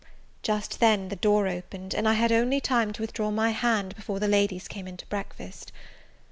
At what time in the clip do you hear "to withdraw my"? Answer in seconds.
2.93-3.51